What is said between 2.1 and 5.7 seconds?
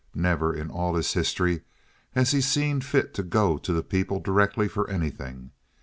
has he seen fit to go to the people direct for anything.